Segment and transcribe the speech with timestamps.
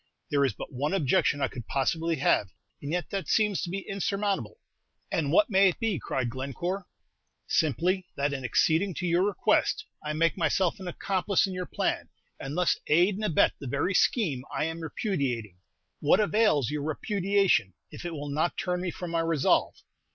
[0.31, 2.49] "There is but one objection I could possibly have,
[2.81, 4.57] and yet that seems to be insurmountable."
[5.11, 6.87] "And what may it be?" cried Glencore.
[7.45, 12.09] "Simply, that in acceding to your request, I make myself an accomplice in your plan,
[12.39, 15.57] and thus aid and abet the very scheme I am repudiating."
[15.99, 19.75] "What avails your repudiation if it will not turn me from my resolve?